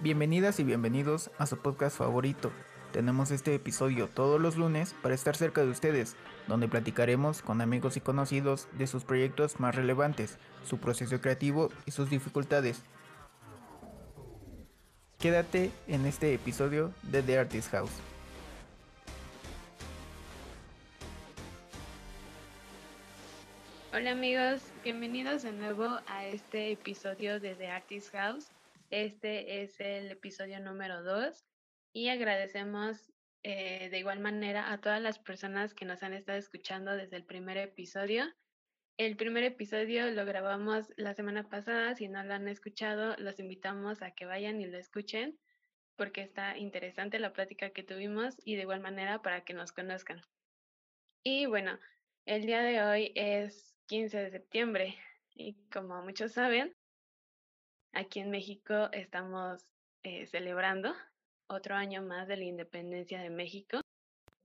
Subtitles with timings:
[0.00, 2.52] Bienvenidas y bienvenidos a su podcast favorito.
[2.92, 6.14] Tenemos este episodio todos los lunes para estar cerca de ustedes,
[6.46, 11.90] donde platicaremos con amigos y conocidos de sus proyectos más relevantes, su proceso creativo y
[11.90, 12.84] sus dificultades.
[15.18, 17.90] Quédate en este episodio de The Artist House.
[23.92, 28.46] Hola amigos, bienvenidos de nuevo a este episodio de The Artist House.
[28.90, 31.44] Este es el episodio número 2
[31.92, 36.96] y agradecemos eh, de igual manera a todas las personas que nos han estado escuchando
[36.96, 38.24] desde el primer episodio.
[38.96, 44.00] El primer episodio lo grabamos la semana pasada, si no lo han escuchado, los invitamos
[44.00, 45.38] a que vayan y lo escuchen
[45.96, 50.22] porque está interesante la plática que tuvimos y de igual manera para que nos conozcan.
[51.22, 51.78] Y bueno,
[52.24, 54.96] el día de hoy es 15 de septiembre
[55.34, 56.74] y como muchos saben,
[57.92, 59.64] aquí en México estamos
[60.02, 60.94] eh, celebrando
[61.48, 63.80] otro año más de la independencia de México.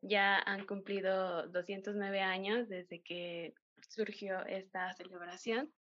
[0.02, 3.54] Ya han cumplido 209 años desde que
[3.88, 5.72] surgió esta celebración.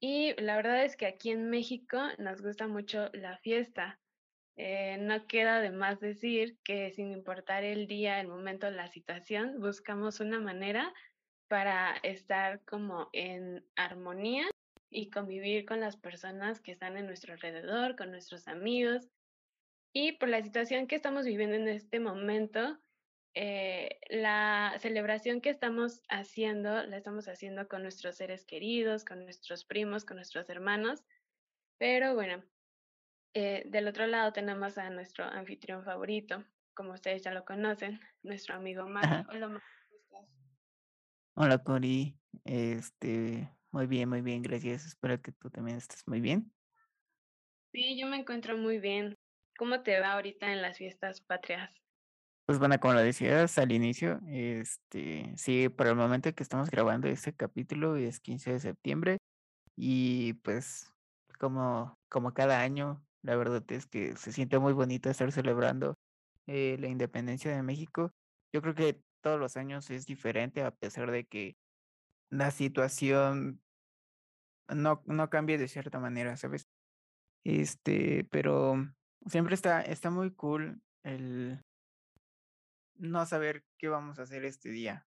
[0.00, 3.98] Y la verdad es que aquí en México nos gusta mucho la fiesta.
[4.56, 9.60] Eh, no queda de más decir que sin importar el día, el momento, la situación,
[9.60, 10.92] buscamos una manera
[11.48, 14.48] para estar como en armonía
[14.90, 19.08] y convivir con las personas que están en nuestro alrededor, con nuestros amigos.
[19.92, 22.78] Y por la situación que estamos viviendo en este momento,
[23.34, 29.64] eh, la celebración que estamos haciendo, la estamos haciendo con nuestros seres queridos, con nuestros
[29.64, 31.04] primos, con nuestros hermanos.
[31.78, 32.42] Pero bueno,
[33.34, 38.56] eh, del otro lado tenemos a nuestro anfitrión favorito, como ustedes ya lo conocen, nuestro
[38.56, 39.26] amigo Mario.
[39.30, 39.62] Hola,
[41.34, 44.86] Hola Cori, este, muy bien, muy bien, gracias.
[44.86, 46.52] Espero que tú también estés muy bien.
[47.72, 49.16] Sí, yo me encuentro muy bien.
[49.56, 51.70] ¿Cómo te va ahorita en las fiestas patrias?
[52.46, 57.06] Pues bueno, como lo decías al inicio, este, sí, por el momento que estamos grabando
[57.06, 59.18] este capítulo es 15 de septiembre
[59.76, 60.92] y pues
[61.38, 65.94] como, como cada año, la verdad es que se siente muy bonito estar celebrando
[66.48, 68.10] eh, la independencia de México.
[68.52, 71.56] Yo creo que todos los años es diferente a pesar de que
[72.30, 73.60] la situación
[74.68, 76.68] no, no de cierta manera, ¿sabes?
[77.44, 78.74] Este, pero
[79.26, 81.60] siempre está, está muy cool el
[82.94, 85.06] no saber qué vamos a hacer este día,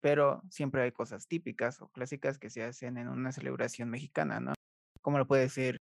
[0.00, 4.54] pero siempre hay cosas típicas o clásicas que se hacen en una celebración mexicana, ¿no?
[5.02, 5.78] Como lo puede ser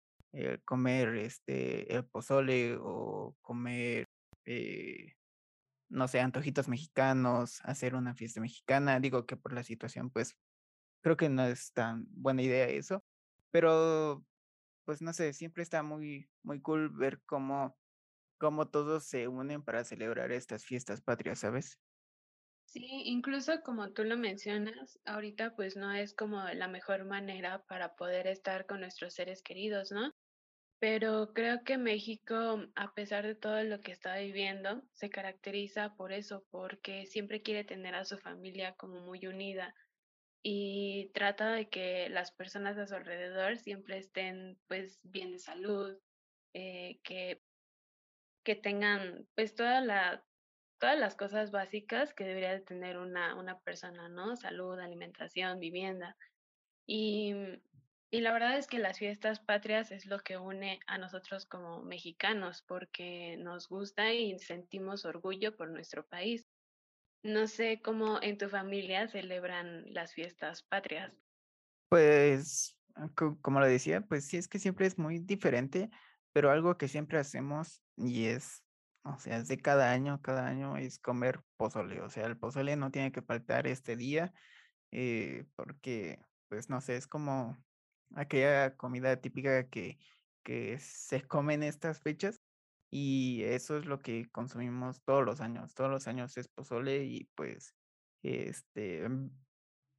[0.65, 4.05] comer este el pozole o comer
[4.45, 5.13] eh,
[5.89, 8.99] no sé, antojitos mexicanos, hacer una fiesta mexicana.
[8.99, 10.35] Digo que por la situación, pues
[11.03, 13.05] creo que no es tan buena idea eso,
[13.51, 14.25] pero
[14.85, 17.77] pues no sé, siempre está muy, muy cool ver cómo,
[18.39, 21.79] cómo todos se unen para celebrar estas fiestas patrias, ¿sabes?
[22.65, 27.95] Sí, incluso como tú lo mencionas, ahorita pues no es como la mejor manera para
[27.95, 30.11] poder estar con nuestros seres queridos, ¿no?
[30.79, 36.13] Pero creo que México, a pesar de todo lo que está viviendo, se caracteriza por
[36.13, 39.75] eso, porque siempre quiere tener a su familia como muy unida
[40.43, 45.97] y trata de que las personas a su alrededor siempre estén pues bien de salud,
[46.53, 47.41] eh, que,
[48.43, 50.25] que tengan pues toda la,
[50.79, 54.35] todas las cosas básicas que debería de tener una, una persona, ¿no?
[54.35, 56.17] Salud, alimentación, vivienda.
[56.85, 57.33] Y
[58.13, 61.81] y la verdad es que las fiestas patrias es lo que une a nosotros como
[61.81, 66.45] mexicanos, porque nos gusta y sentimos orgullo por nuestro país.
[67.23, 71.13] No sé cómo en tu familia celebran las fiestas patrias.
[71.89, 75.89] Pues, ah, como lo decía, pues sí es que siempre es muy diferente,
[76.33, 78.63] pero algo que siempre hacemos y es,
[79.03, 82.01] o sea, es de cada año, cada año es comer pozole.
[82.01, 84.33] O sea, el pozole no tiene que faltar este día,
[84.91, 86.19] eh, porque,
[86.49, 87.57] pues no sé, es como
[88.15, 89.97] aquella comida típica que,
[90.43, 92.42] que se come en estas fechas.
[92.95, 95.73] Y eso es lo que consumimos todos los años.
[95.73, 97.73] Todos los años es pozole y pues
[98.21, 99.31] este mm,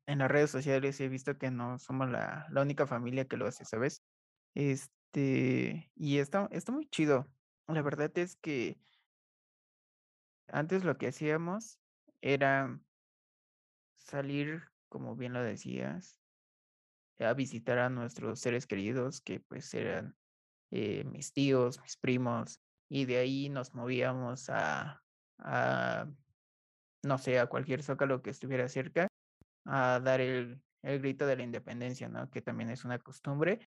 [0.06, 3.48] en las redes sociales he visto que no somos la, la única familia que lo
[3.48, 4.04] hace, ¿sabes?
[4.54, 7.28] Este, y está, está muy chido.
[7.66, 8.78] La verdad es que
[10.46, 11.80] antes lo que hacíamos
[12.20, 12.78] era
[13.96, 16.16] salir, como bien lo decías,
[17.18, 20.16] a visitar a nuestros seres queridos, que pues eran
[20.70, 22.60] eh, mis tíos, mis primos,
[22.94, 25.02] y de ahí nos movíamos a,
[27.02, 29.08] no sé, a cualquier zócalo que estuviera cerca,
[29.64, 32.30] a dar el, el grito de la independencia, ¿no?
[32.30, 33.68] Que también es una costumbre.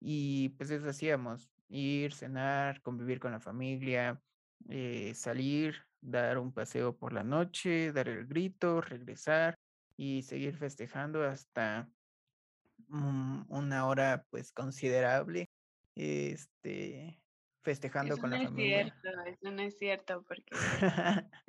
[0.00, 1.48] Y pues eso hacíamos.
[1.70, 4.20] ir, cenar, convivir con la familia,
[4.68, 9.54] eh, salir, dar un paseo por la noche, dar el grito, regresar
[9.96, 11.88] y seguir festejando hasta
[12.90, 15.48] una hora pues considerable,
[15.94, 17.18] este,
[17.68, 18.78] festejando Eso con no la es familia.
[18.80, 20.44] cierto, eso no es cierto, porque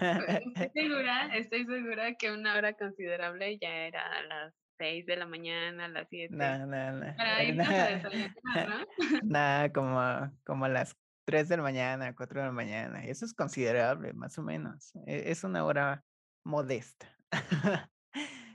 [0.00, 5.26] estoy segura, estoy segura que una hora considerable ya era a las 6 de la
[5.26, 8.86] mañana, a las 7, No, no, no, para irnos a desayunar, ¿no?
[9.20, 13.24] nada, como a como a las 3 de la mañana, 4 de la mañana, eso
[13.24, 16.04] es considerable, más o menos, e es una hora
[16.44, 17.16] modesta.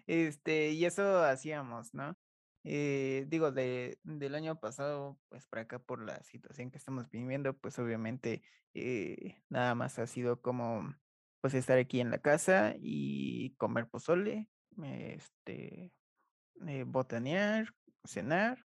[0.07, 2.17] Este, y eso hacíamos, ¿no?
[2.71, 7.57] Eh, digo, de del año pasado, pues, para acá, por la situación que estamos viviendo,
[7.57, 8.43] pues, obviamente,
[8.75, 10.93] eh, nada más ha sido como,
[11.41, 14.49] pues, estar aquí en la casa y comer pozole,
[14.83, 15.91] este,
[16.67, 17.73] eh, botanear,
[18.05, 18.67] cenar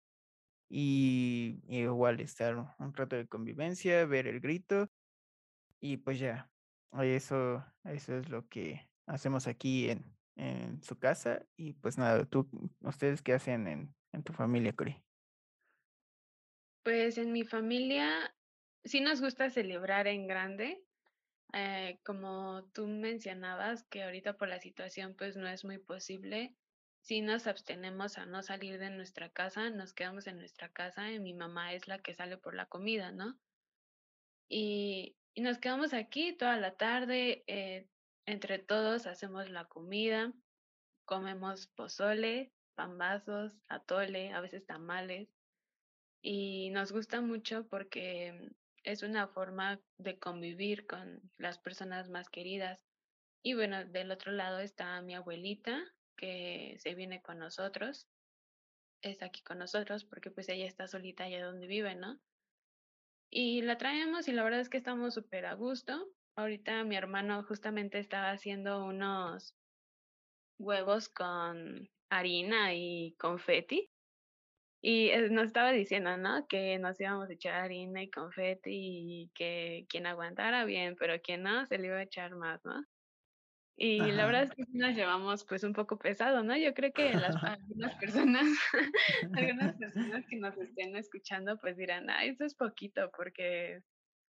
[0.70, 4.90] y igual estar un rato de convivencia, ver El Grito
[5.80, 6.50] y pues ya,
[7.02, 12.48] eso eso es lo que hacemos aquí en en su casa y pues nada, ¿tú
[12.80, 14.96] ustedes qué hacen en en tu familia, Cori?
[16.82, 18.34] Pues en mi familia
[18.84, 20.82] sí nos gusta celebrar en grande,
[21.52, 26.56] eh, como tú mencionabas que ahorita por la situación pues no es muy posible,
[27.02, 31.20] sí nos abstenemos a no salir de nuestra casa, nos quedamos en nuestra casa y
[31.20, 33.38] mi mamá es la que sale por la comida, ¿no?
[34.48, 37.86] Y, y nos quedamos aquí toda la tarde, eh,
[38.30, 40.32] entre todos hacemos la comida,
[41.04, 45.28] comemos pozole, pambazos, atole, a veces tamales.
[46.22, 48.52] Y nos gusta mucho porque
[48.84, 52.86] es una forma de convivir con las personas más queridas.
[53.42, 55.82] Y bueno, del otro lado está mi abuelita,
[56.16, 58.06] que se viene con nosotros,
[59.02, 62.20] está aquí con nosotros porque pues ella está solita allá donde vive, ¿no?
[63.30, 66.08] Y la traemos y la verdad es que estamos súper a gusto.
[66.40, 69.54] Ahorita mi hermano justamente estaba haciendo unos
[70.58, 73.90] huevos con harina y confeti
[74.82, 76.46] Y, nos estaba diciendo, ¿no?
[76.48, 81.42] Que nos íbamos a echar harina y confeti, y que quien aguantara bien, pero quien
[81.42, 82.84] no, se le iba a echar más, ¿no?
[83.76, 84.44] Y la verdad Ajá.
[84.44, 86.56] es que nos llevamos, pues, un poco pesado, ¿no?
[86.56, 88.46] Yo creo que las algunas personas
[89.34, 93.80] algunas personas que nos estén escuchando, pues, dirán: "Ay, eso es poquito", porque,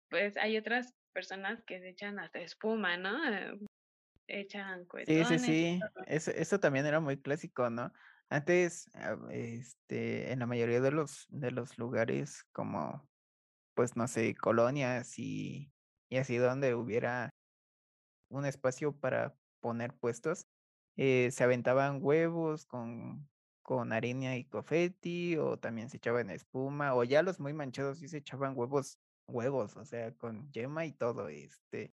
[0.10, 3.18] pues, hay otras personas que se echan hasta espuma, ¿no?
[3.34, 3.60] Eh,
[4.28, 6.06] echan Sí, sí, cuetones y sí, todo.
[6.06, 7.92] eso eso también era muy clásico, ¿no?
[8.30, 13.10] Antes, ah, este, en la mayoría de los de los lugares como,
[13.76, 15.74] pues, no sé, colonias y
[16.10, 17.30] y así donde hubiera
[18.30, 20.48] un espacio para poner puestos,
[20.98, 23.30] eh, se aventaban huevos con
[23.64, 28.08] con harina y confeti, o también se echaban espuma, o ya los muy manchados sí
[28.10, 29.00] se echaban huevos
[29.30, 31.94] huevos, o sea, con yema y todo, este,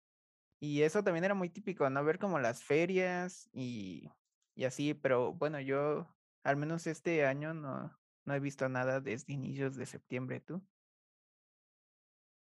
[0.60, 2.04] y eso también era muy típico, ¿no?
[2.04, 4.10] Ver como las ferias y
[4.56, 9.34] y así, pero bueno, yo al menos este año no no he visto nada desde
[9.34, 10.66] inicios de septiembre, ¿tú?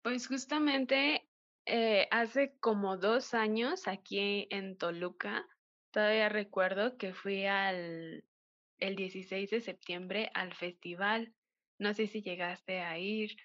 [0.01, 1.29] Pues justamente,
[1.65, 5.47] eh, hace como 2 años aquí en Toluca,
[5.91, 8.25] todavía recuerdo que fui al
[8.79, 11.33] el 16 de septiembre al festival.
[11.79, 13.37] No sé si llegaste a ir.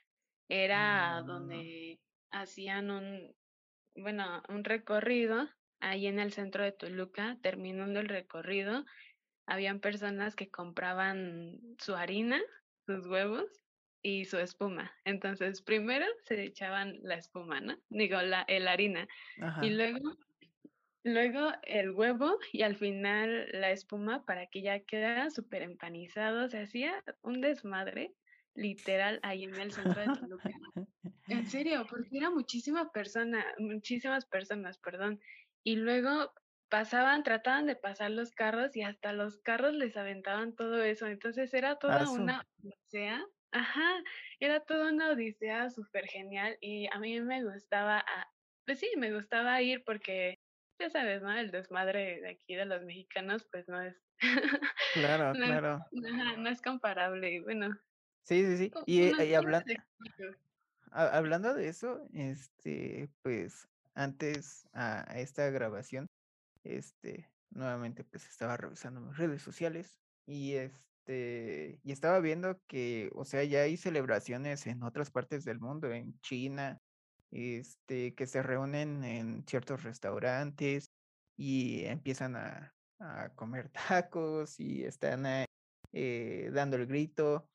[0.48, 1.26] Era no.
[1.26, 2.00] donde
[2.30, 3.34] hacían un,
[3.94, 5.48] bueno, un recorrido
[5.80, 7.38] ahí en el centro de Toluca.
[7.42, 8.84] Terminando el recorrido,
[9.46, 12.40] habían personas que compraban su harina,
[12.86, 13.62] sus huevos
[14.02, 14.92] y su espuma.
[15.04, 17.76] Entonces, primero se echaban la espuma, ¿no?
[17.88, 19.08] Digo, la el harina,
[19.62, 20.16] y luego
[21.04, 26.48] luego el huevo, y al final la espuma para que ya quedara superempanizado.
[26.48, 28.14] Se hacía un desmadre,
[28.58, 30.50] literal, ahí en el centro de Toluca.
[31.28, 35.20] En serio, porque era muchísima persona muchísimas personas, perdón.
[35.64, 36.32] Y luego
[36.68, 41.06] pasaban trataban de pasar los carros, y hasta los carros les aventaban todo eso.
[41.06, 44.02] Entonces, era toda una odisea ajá,
[44.40, 48.26] era toda una odisea supergenial, y a mí me gustaba, ah,
[48.66, 50.38] pues sí, me gustaba ir porque,
[50.78, 51.32] ya sabes, ¿no?
[51.32, 53.96] El desmadre de aquí de los mexicanos, pues no es
[54.92, 55.78] Claro, no claro.
[56.04, 57.32] ajá, no es comparable.
[57.32, 57.70] Y bueno,
[58.28, 58.70] Sí, sí, sí.
[58.70, 60.38] ¿có Y, eh, y cómo hablan te explico?
[60.90, 66.08] ha hablando de eso, este, pues, antes a esta grabación,
[66.62, 73.24] este, nuevamente, pues, estaba revisando mis redes sociales y, este, y estaba viendo que, o
[73.24, 76.78] sea, ya hay celebraciones en otras partes del mundo, en China,
[77.30, 80.92] este, que se reúnen en ciertos restaurantes
[81.36, 85.24] y empiezan a a comer tacos y están,
[85.92, 87.48] eh, dando el grito.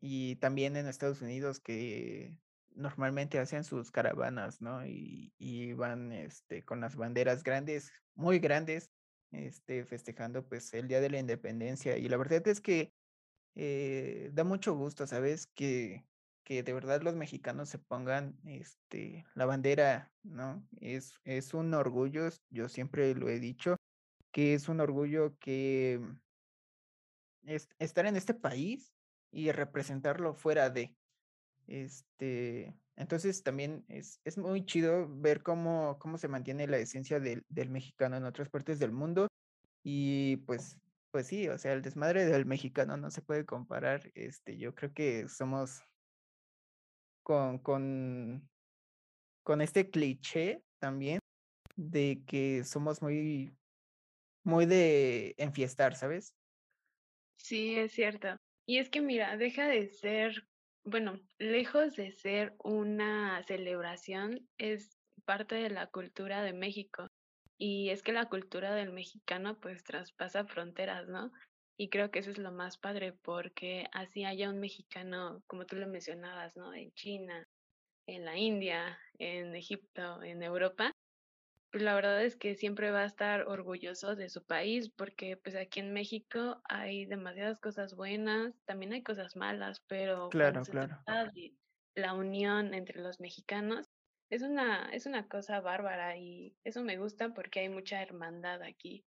[0.00, 2.34] Y también en Estados Unidos que
[2.74, 4.86] normalmente hacen sus caravanas, ¿no?
[4.86, 8.90] Y, y van este, con las banderas grandes, muy grandes,
[9.30, 11.96] este, festejando pues el Día de la Independencia.
[11.98, 12.92] Y la verdad es que
[13.54, 15.46] eh, da mucho gusto, ¿sabes?
[15.54, 16.04] Que,
[16.44, 20.66] que de verdad los mexicanos se pongan este, la bandera, ¿no?
[20.80, 23.76] Es, es un orgullo, yo siempre lo he dicho,
[24.32, 26.00] que es un orgullo que
[27.42, 28.94] es, estar en este país
[29.30, 30.96] y representarlo fuera de.
[31.66, 37.44] Este, entonces también es, es muy chido ver cómo, cómo se mantiene la esencia del,
[37.48, 39.28] del mexicano en otras partes del mundo.
[39.82, 40.78] Y pues,
[41.10, 44.10] pues sí, o sea, el desmadre del mexicano no se puede comparar.
[44.14, 45.82] Este, yo creo que somos
[47.22, 48.48] con, con,
[49.42, 51.20] con este cliché también
[51.76, 53.56] de que somos muy,
[54.44, 56.34] muy de enfiestar, ¿sabes?
[57.36, 58.36] Sí, es cierto.
[58.70, 60.46] Y es que mira, deja de ser,
[60.84, 67.08] bueno, lejos de ser una celebración, es parte de la cultura de México.
[67.58, 71.32] Y es que la cultura del mexicano pues traspasa fronteras, ¿no?
[71.76, 75.74] Y creo que eso es lo más padre porque así haya un mexicano, como tú
[75.74, 76.72] lo mencionabas, ¿no?
[76.72, 77.44] En China,
[78.06, 80.92] en la India, en Egipto, en Europa,
[81.72, 85.80] la verdad es que siempre va a estar orgulloso de su país, porque pues aquí
[85.80, 91.06] en México hay demasiadas cosas buenas, también hay cosas malas, pero Claro, claro.
[91.34, 91.56] de
[91.94, 93.90] la unión entre los mexicanos,
[94.30, 99.06] es una, es una cosa bárbara y eso me gusta porque hay mucha hermandad aquí.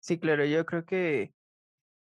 [0.00, 1.34] Sí, claro, yo creo que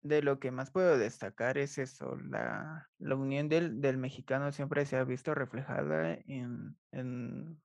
[0.01, 4.85] de lo que más puedo destacar es eso, la, la unión del, del mexicano siempre
[4.85, 7.63] se ha visto reflejada en, en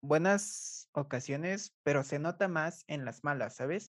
[0.00, 3.90] buenas ocasiones, pero se nota más en las malas, ¿sabes?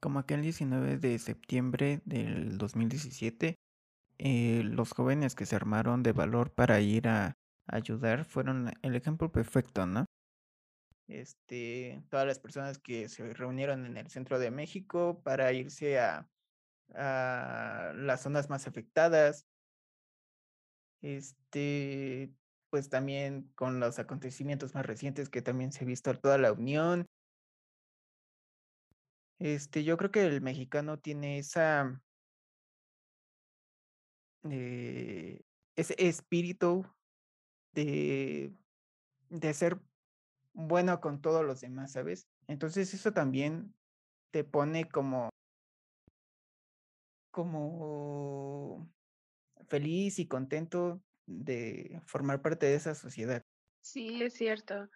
[0.00, 3.56] Como aquel 19 de septiembre del 2017,
[4.18, 9.30] eh, los jóvenes que se armaron de valor para ir a ayudar fueron el ejemplo
[9.30, 10.04] perfecto, ¿no?
[11.08, 16.28] Este, todas las personas que se reunieron en el centro de México para irse a,
[16.94, 19.46] a las zonas más afectadas,
[21.00, 22.32] este,
[22.70, 27.06] pues también con los acontecimientos más recientes que también se ha visto toda la unión.
[29.38, 32.02] Este, yo creo que el mexicano tiene esa,
[34.50, 35.42] eh,
[35.76, 36.84] ese espíritu
[37.72, 38.52] de,
[39.30, 39.80] de ser
[40.52, 42.26] bueno con todos los demás, ¿sabes?
[42.48, 43.74] Entonces eso también
[44.32, 45.30] te pone como,
[47.30, 48.90] como
[49.68, 53.44] feliz y contento de formar parte de esa sociedad.
[53.82, 54.88] Sí, es cierto,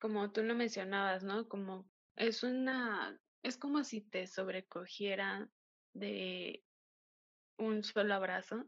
[0.00, 1.48] como tú lo mencionabas, ¿no?
[1.48, 5.48] Como es una, es como si te sobrecogiera
[5.94, 6.64] de
[7.58, 8.66] un solo abrazo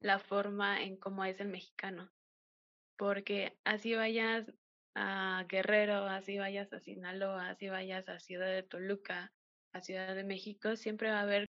[0.00, 2.12] la forma en cómo es el mexicano,
[2.96, 4.52] porque así vayas
[4.94, 9.32] a Guerrero, así vayas a Sinaloa, así vayas a Ciudad de Toluca,
[9.72, 11.46] a Ciudad de México, siempre va a haber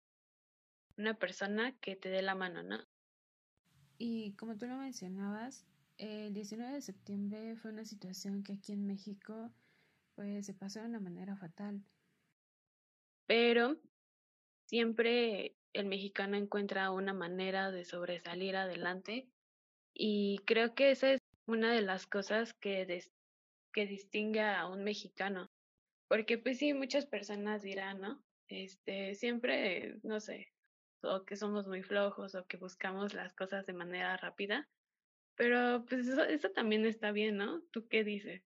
[0.98, 2.80] una persona que te dé la mano, ¿no?
[4.00, 8.88] Y como tú lo mencionabas, el 19 de septiembre fue una situación que aquí en
[8.88, 9.54] México
[10.16, 11.86] pues se pasó de una manera fatal.
[13.26, 13.78] Pero
[14.68, 19.32] siempre el mexicano encuentra una manera de sobresalir adelante
[19.94, 23.14] y creo que esa es una de las cosas que, des-
[23.74, 25.52] que distingue a un mexicano.
[26.10, 28.26] Porque pues sí, muchas personas dirán, ¿no?
[28.50, 30.57] Este, siempre, no sé,
[31.04, 34.68] o que somos muy flojos o que buscamos las cosas de manera rápida,
[35.36, 37.62] pero pues eso, eso también está bien, ¿no?
[37.72, 38.42] ¿Tú qué dices?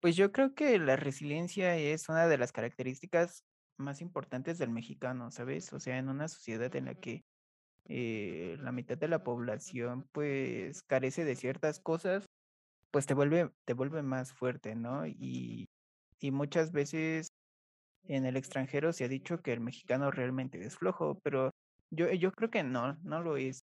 [0.00, 3.42] Pues yo creo que la resiliencia es una de las características
[3.78, 5.72] más importantes del mexicano, ¿sabes?
[5.72, 7.22] O sea, en una sociedad en la que
[7.86, 12.26] eh, la mitad de la población pues carece de ciertas cosas,
[12.90, 15.06] pues te vuelve, te vuelve más fuerte, ¿no?
[15.06, 15.68] Y,
[16.20, 17.28] y muchas veces
[18.04, 21.50] en el extranjero se ha dicho que el mexicano realmente es flojo, pero
[21.90, 23.60] yo, yo creo que no, no lo es.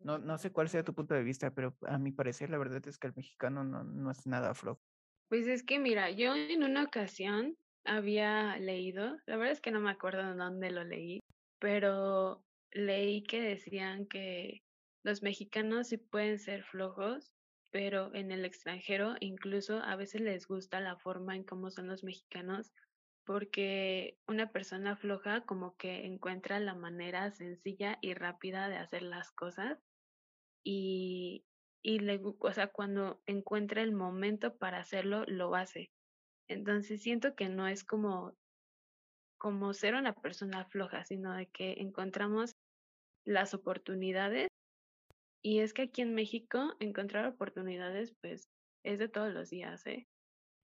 [0.00, 2.86] No, no sé cuál sea tu punto de vista, pero a mi parecer la verdad
[2.86, 4.80] es que el mexicano no, no es nada flojo.
[5.28, 7.54] Pues es que mira, yo en una ocasión
[7.84, 11.20] había leído, la verdad es que no me acuerdo de dónde lo leí,
[11.58, 14.60] pero leí que decían que
[15.04, 17.30] los mexicanos sí pueden ser flojos,
[17.70, 22.04] pero en el extranjero incluso a veces les gusta la forma en cómo son los
[22.04, 22.72] mexicanos,
[23.28, 29.32] porque una persona floja como que encuentra la manera sencilla y rápida de hacer las
[29.32, 29.78] cosas
[30.64, 31.44] y,
[31.82, 35.90] y le, o sea, cuando encuentra el momento para hacerlo, lo hace.
[36.48, 38.34] Entonces siento que no es como,
[39.36, 42.52] como ser una persona floja, sino de que encontramos
[43.26, 44.48] las oportunidades.
[45.44, 48.48] Y es que aquí en México encontrar oportunidades pues
[48.86, 50.06] es de todos los días, ¿eh?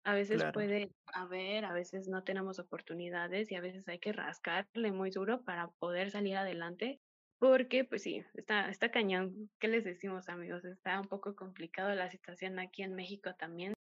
[0.05, 4.91] A veces puede haber, a veces no tenemos oportunidades y a veces hay que rascarle
[4.91, 6.99] muy duro para poder salir adelante,
[7.39, 9.49] porque pues sí, está, está cañón.
[9.59, 10.65] ¿Qué les decimos amigos?
[10.65, 13.73] Está un poco complicado la situación aquí en México también,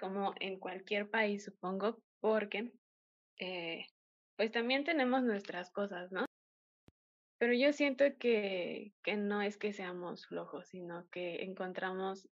[0.00, 2.72] como en cualquier país supongo, porque
[3.38, 3.84] eh,
[4.36, 6.24] pues también tenemos nuestras cosas, ¿no?
[7.38, 12.26] Pero yo siento que, que no es que seamos flojos, sino que encontramos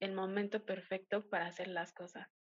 [0.00, 2.35] el momento perfecto para hacer las cosas.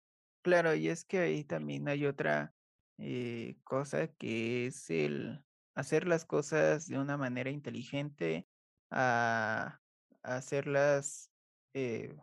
[0.43, 2.53] Claro, y es que ahí también hay otra
[2.97, 5.41] eh, cosa que es el
[5.73, 8.47] hacer las cosas de una manera inteligente
[8.91, 9.79] a,
[10.21, 11.31] hacerlas
[11.73, 12.15] eh,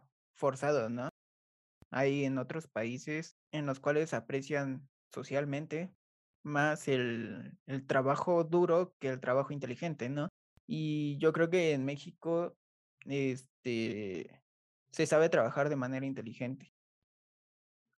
[0.90, 1.08] ¿no?
[1.90, 5.92] Hay en otros países en los cuales aprecian socialmente
[6.42, 10.28] más el, el trabajo duro que el trabajo inteligente, ¿no?
[10.66, 12.56] Y yo creo que en México
[13.06, 14.42] este,
[14.92, 16.72] se sabe trabajar de manera inteligente.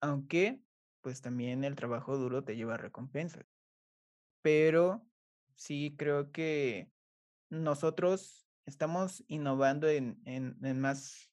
[0.01, 0.63] Aunque,
[1.03, 3.47] pues también el trabajo duro te lleva recompensas.
[4.43, 5.07] Pero
[5.55, 6.91] sí creo que
[7.51, 11.31] nosotros estamos innovando en, en, en, más,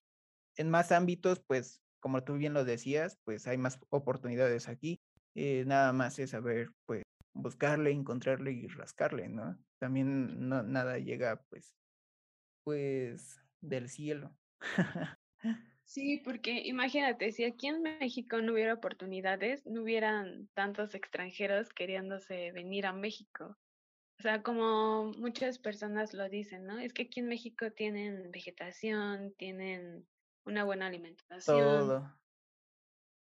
[0.55, 5.01] en más ámbitos, pues como tú bien lo decías, pues hay más oportunidades aquí.
[5.35, 9.57] Eh, nada más es saber, pues, buscarle, encontrarle y rascarle, ¿no?
[9.79, 11.75] También no, nada llega, pues,
[12.63, 14.35] pues, del cielo.
[15.87, 22.51] Sí, porque imagínate, si aquí en México no hubiera oportunidades, no hubieran tantos extranjeros queriéndose
[22.51, 23.57] venir a México.
[24.19, 26.77] O sea, como muchas personas lo dicen, ¿no?
[26.77, 30.05] Es que aquí en México tienen vegetación, tienen
[30.45, 31.57] una buena alimentación.
[31.57, 32.19] Todo.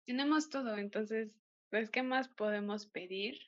[0.04, 1.30] Tenemos todo, entonces,
[1.70, 3.38] pues, ¿qué más podemos pedir?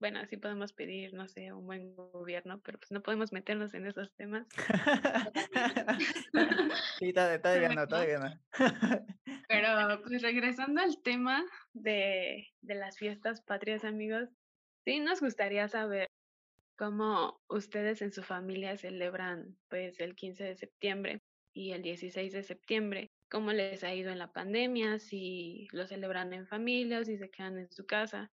[0.00, 3.86] Bueno, sí podemos pedir, no sé, un buen gobierno, pero pues no podemos meternos en
[3.86, 4.46] esos temas.
[6.98, 8.32] sí, todavía no, todavía no.
[9.48, 11.44] pero pues regresando al tema
[11.74, 14.30] de, de las fiestas patrias, amigos,
[14.86, 16.08] sí nos gustaría saber
[16.76, 21.20] cómo ustedes en su familia celebran pues el 15 de septiembre
[21.52, 26.32] y el 16 de septiembre, cómo les ha ido en la pandemia, si lo celebran
[26.32, 28.30] en familia o si se quedan en su casa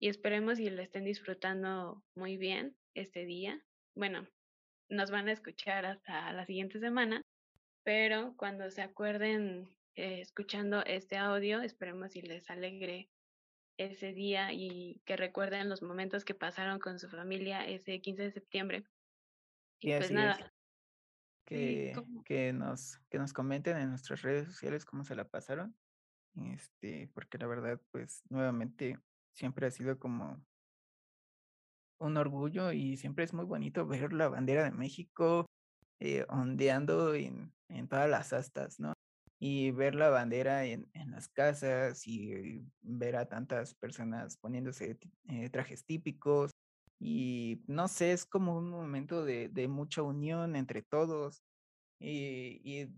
[0.00, 3.64] y esperemos y lo estén disfrutando muy bien este día.
[3.94, 4.26] Bueno,
[4.88, 7.22] nos van a escuchar hasta la siguiente semana,
[7.84, 13.10] pero cuando se acuerden eh, escuchando este audio, esperemos y les alegre
[13.76, 18.30] ese día y que recuerden los momentos que pasaron con su familia ese 15 de
[18.30, 18.84] septiembre.
[19.80, 20.52] Y, pues nada.
[21.46, 21.92] Que,
[22.24, 25.76] que, nos, que nos comenten en nuestras redes sociales cómo se la pasaron.
[26.36, 28.98] Este, porque la verdad, pues nuevamente
[29.34, 30.42] siempre ha sido como
[31.98, 35.46] un orgullo y siempre es muy bonito ver la bandera de México
[36.00, 38.92] eh, ondeando en, en, todas las astas, ¿no?
[39.40, 45.50] Y ver la bandera en, en las casas y ver a tantas personas poniéndose eh,
[45.50, 46.50] trajes típicos.
[47.00, 51.42] Y no sé, es como un momento de, de mucha unión entre todos.
[52.00, 52.88] Y, y,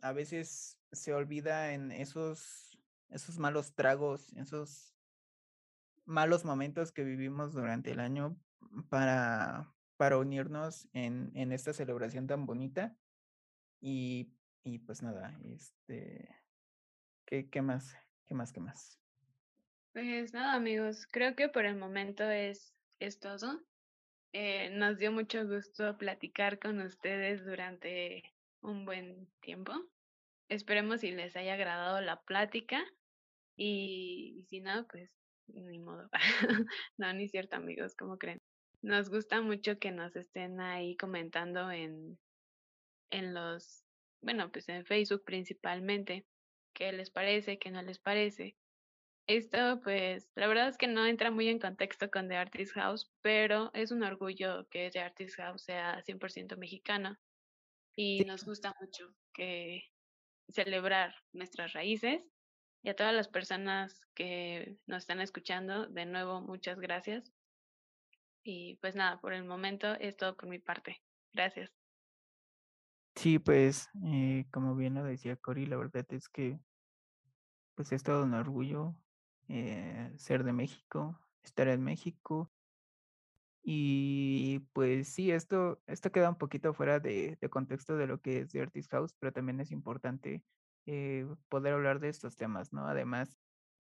[0.00, 2.78] a veces se olvida en esos,
[3.08, 4.93] esos malos tragos, esos
[6.04, 8.36] malos momentos que vivimos durante el año
[8.88, 12.96] para, para unirnos en, en esta celebración tan bonita.
[13.80, 16.28] Y, y pues nada, este,
[17.26, 17.96] ¿qué, ¿qué más?
[18.26, 18.52] ¿Qué más?
[18.52, 19.00] ¿Qué más?
[19.92, 23.62] Pues nada, amigos, creo que por el momento es, es todo.
[24.32, 29.72] Eh, nos dio mucho gusto platicar con ustedes durante un buen tiempo.
[30.48, 32.82] Esperemos si les haya agradado la plática
[33.56, 35.10] y, y si no, pues
[35.48, 36.08] ni modo.
[36.98, 38.40] no, ni cierto, amigos, ¿cómo creen?
[38.82, 42.18] Nos gusta mucho que nos estén ahí comentando en,
[43.10, 43.84] en los,
[44.22, 46.26] bueno, pues en Facebook principalmente,
[46.74, 48.56] qué les parece, qué no les parece.
[49.26, 53.10] Esto, pues, la verdad es que no entra muy en contexto con The Artist House,
[53.22, 57.18] pero es un orgullo que The Artist House sea 100% mexicana
[57.96, 59.82] y nos gusta mucho que
[60.50, 62.22] celebrar nuestras raíces
[62.84, 67.32] y a todas las personas que nos están escuchando, de nuevo, muchas gracias.
[68.44, 71.02] Y pues nada, por el momento es todo por mi parte.
[71.32, 71.72] Gracias.
[73.14, 76.60] Sí, pues eh, como bien lo decía Cori, la verdad es que
[77.74, 78.94] pues es todo un orgullo
[79.48, 82.52] eh, ser de México, estar en México.
[83.62, 88.40] Y pues sí, esto, esto queda un poquito fuera de, de contexto de lo que
[88.40, 90.44] es The Artist House, pero también es importante
[90.86, 92.86] eh, poder hablar de estos temas, ¿no?
[92.86, 93.38] Además,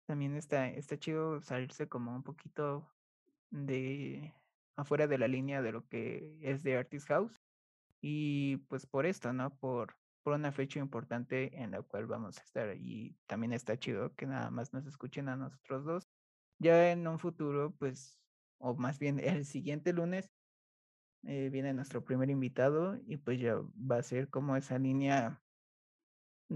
[0.07, 2.93] también está, está chido salirse como un poquito
[3.51, 4.35] de
[4.77, 7.41] afuera de la línea de lo que es de Artist House
[8.01, 9.57] Y pues por esto, ¿no?
[9.59, 12.77] Por, por una fecha importante en la cual vamos a estar.
[12.77, 16.09] Y también está chido que nada más nos escuchen a nosotros dos.
[16.59, 18.21] Ya en un futuro, pues,
[18.59, 20.31] o más bien el siguiente lunes,
[21.25, 25.42] eh, viene nuestro primer invitado y pues ya va a ser como esa línea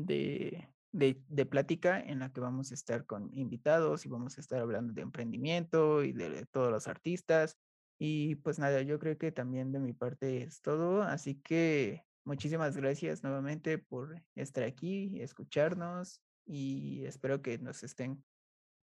[0.05, 4.61] de, de, plática en la que vamos a estar con invitados y vamos a estar
[4.61, 7.57] hablando de emprendimiento y de todos los artistas.
[7.99, 11.03] Y pues nada, yo creo que también de mi parte es todo.
[11.03, 18.23] Así que muchísimas gracias nuevamente por estar aquí, escucharnos y espero que nos estén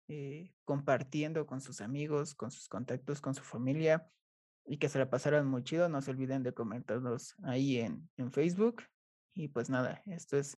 [0.09, 4.11] eh, compartiendo con sus amigos, con sus contactos, con su familia
[4.67, 5.89] y que se la pasaran muy chido.
[5.89, 8.83] No se olviden de comentarnos ahí en, en Facebook.
[9.35, 10.57] Y pues nada, esto es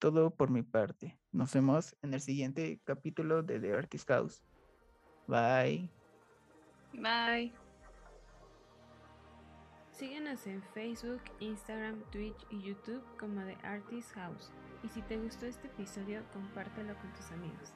[0.00, 1.16] todo por mi parte.
[1.30, 4.42] Nos vemos en el siguiente capítulo de The Artist House.
[5.28, 5.88] Bye.
[6.94, 7.52] Bye.
[9.92, 14.50] Síguenos en Facebook, Instagram, Twitch y YouTube como The Artist House.
[14.82, 17.74] Y si te gustó este episodio, compártelo con tus amigos.